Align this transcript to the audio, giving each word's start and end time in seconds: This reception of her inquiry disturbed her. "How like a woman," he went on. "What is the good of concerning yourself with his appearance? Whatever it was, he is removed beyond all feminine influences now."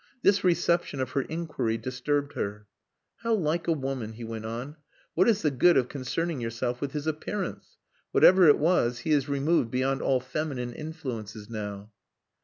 This 0.23 0.43
reception 0.43 0.99
of 0.99 1.11
her 1.11 1.21
inquiry 1.21 1.77
disturbed 1.77 2.33
her. 2.33 2.65
"How 3.17 3.35
like 3.35 3.67
a 3.67 3.71
woman," 3.71 4.13
he 4.13 4.23
went 4.23 4.45
on. 4.47 4.77
"What 5.13 5.29
is 5.29 5.43
the 5.43 5.51
good 5.51 5.77
of 5.77 5.89
concerning 5.89 6.41
yourself 6.41 6.81
with 6.81 6.93
his 6.93 7.05
appearance? 7.05 7.77
Whatever 8.11 8.47
it 8.47 8.57
was, 8.57 9.01
he 9.01 9.11
is 9.11 9.29
removed 9.29 9.69
beyond 9.69 10.01
all 10.01 10.19
feminine 10.19 10.73
influences 10.73 11.51
now." 11.51 11.91